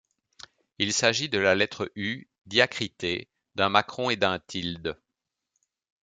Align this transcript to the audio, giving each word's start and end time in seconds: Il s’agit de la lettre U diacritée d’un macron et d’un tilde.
Il 0.79 0.93
s’agit 0.93 1.29
de 1.29 1.37
la 1.37 1.53
lettre 1.53 1.91
U 1.95 2.27
diacritée 2.47 3.29
d’un 3.53 3.69
macron 3.69 4.09
et 4.09 4.15
d’un 4.15 4.39
tilde. 4.39 4.97